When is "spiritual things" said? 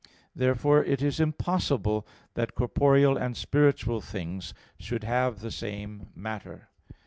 3.37-4.51